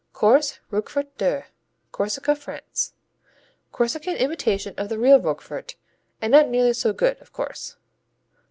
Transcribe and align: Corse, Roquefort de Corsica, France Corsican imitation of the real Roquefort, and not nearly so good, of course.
Corse, 0.13 0.59
Roquefort 0.71 1.15
de 1.19 1.45
Corsica, 1.91 2.35
France 2.35 2.93
Corsican 3.71 4.15
imitation 4.15 4.73
of 4.75 4.89
the 4.89 4.97
real 4.97 5.19
Roquefort, 5.19 5.75
and 6.19 6.31
not 6.31 6.49
nearly 6.49 6.73
so 6.73 6.91
good, 6.91 7.21
of 7.21 7.31
course. 7.31 7.75